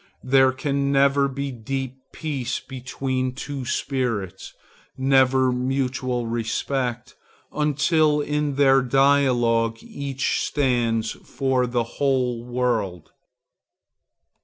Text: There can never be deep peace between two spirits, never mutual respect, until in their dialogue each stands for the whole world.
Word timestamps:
There 0.23 0.51
can 0.51 0.91
never 0.91 1.27
be 1.27 1.51
deep 1.51 1.99
peace 2.11 2.59
between 2.59 3.35
two 3.35 3.65
spirits, 3.65 4.51
never 4.97 5.51
mutual 5.51 6.25
respect, 6.25 7.13
until 7.51 8.19
in 8.19 8.55
their 8.55 8.81
dialogue 8.81 9.77
each 9.83 10.39
stands 10.41 11.11
for 11.11 11.67
the 11.67 11.83
whole 11.83 12.43
world. 12.43 13.11